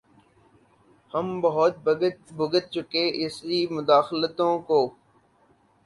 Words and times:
ہم 1.13 1.27
بہت 1.41 1.73
بھگت 2.37 2.63
چکے 2.73 3.03
ایسی 3.19 3.59
مداخلتوں 3.71 4.53
کو۔ 4.67 4.79